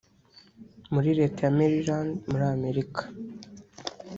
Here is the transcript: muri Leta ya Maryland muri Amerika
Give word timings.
muri 0.93 1.09
Leta 1.19 1.39
ya 1.45 1.55
Maryland 1.57 2.09
muri 2.29 2.43
Amerika 2.55 3.01